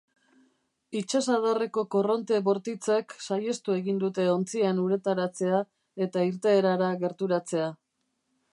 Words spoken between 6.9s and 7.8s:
gerturatzea.